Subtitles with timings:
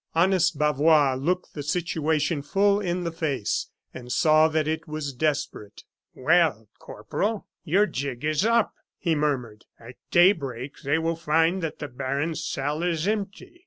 [0.15, 5.83] Honest Bavois looked the situation full in the face, and saw that it was desperate.
[6.15, 11.87] "Well, Corporal, your jig is up!" he murmured, "At daybreak they will find that the
[11.87, 13.59] baron's cell is empty.